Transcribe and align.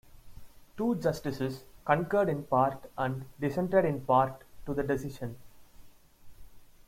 Two 0.77 0.95
Justices 0.95 1.63
concurred 1.85 2.27
in 2.27 2.41
part 2.45 2.89
and 2.97 3.23
dissented 3.39 3.85
in 3.85 4.01
part 4.03 4.41
to 4.65 4.73
the 4.73 4.81
decision. 4.81 5.35